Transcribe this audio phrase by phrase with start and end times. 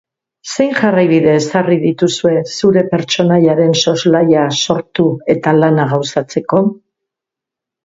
[0.51, 6.65] Zein jarraibide ezarri dituzue zure pertsonaiaren soslaia sortu eta lana gauzatzeko?